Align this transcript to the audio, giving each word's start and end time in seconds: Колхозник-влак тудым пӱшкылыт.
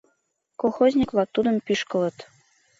Колхозник-влак 0.61 1.29
тудым 1.35 1.55
пӱшкылыт. 1.65 2.17